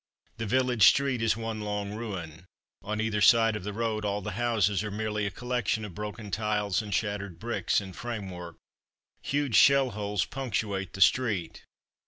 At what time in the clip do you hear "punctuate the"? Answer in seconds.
10.25-11.01